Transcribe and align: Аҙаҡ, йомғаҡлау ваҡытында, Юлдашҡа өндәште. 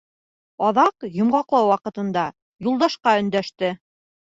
Аҙаҡ, 0.69 1.05
йомғаҡлау 1.17 1.69
ваҡытында, 1.73 2.25
Юлдашҡа 2.71 3.17
өндәште. 3.23 3.75